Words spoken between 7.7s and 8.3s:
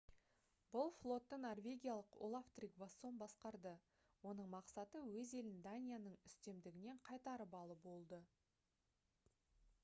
болды